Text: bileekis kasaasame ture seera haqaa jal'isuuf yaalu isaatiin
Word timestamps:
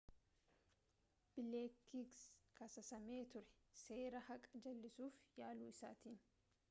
bileekis 1.35 2.15
kasaasame 2.59 3.21
ture 3.35 3.77
seera 3.83 4.25
haqaa 4.31 4.63
jal'isuuf 4.65 5.21
yaalu 5.43 5.69
isaatiin 5.75 6.19